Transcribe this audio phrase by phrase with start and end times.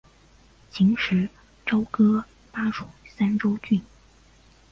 [0.71, 1.29] 秦时
[1.63, 3.79] 朝歌邑属三川郡。